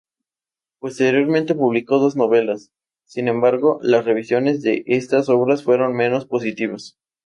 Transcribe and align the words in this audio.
Posteriormente 0.79 1.53
publicó 1.53 1.99
dos 1.99 2.15
novelas, 2.15 2.71
sin 3.05 3.27
embargo, 3.27 3.77
las 3.83 4.03
revisiones 4.03 4.63
de 4.63 4.83
estas 4.87 5.29
obras 5.29 5.61
fueron 5.63 5.93
menos 5.95 6.25
positivas. 6.25 6.97